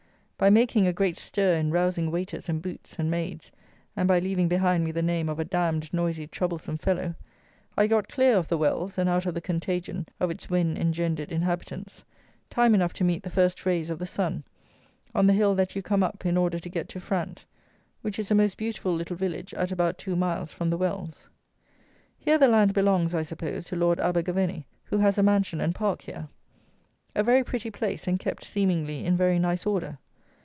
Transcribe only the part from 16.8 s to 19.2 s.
to Frant, which is a most beautiful little